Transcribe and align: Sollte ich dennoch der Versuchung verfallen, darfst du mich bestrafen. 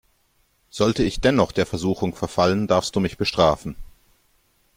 Sollte 0.71 1.03
ich 1.03 1.21
dennoch 1.21 1.51
der 1.51 1.67
Versuchung 1.67 2.15
verfallen, 2.15 2.65
darfst 2.65 2.95
du 2.95 2.99
mich 2.99 3.17
bestrafen. 3.19 3.75